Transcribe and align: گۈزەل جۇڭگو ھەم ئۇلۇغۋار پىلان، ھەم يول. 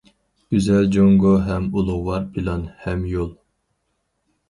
گۈزەل 0.55 0.89
جۇڭگو 0.95 1.35
ھەم 1.51 1.69
ئۇلۇغۋار 1.77 2.27
پىلان، 2.35 2.67
ھەم 2.89 3.09
يول. 3.15 3.33